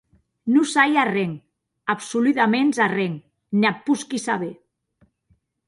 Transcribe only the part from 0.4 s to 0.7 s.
Non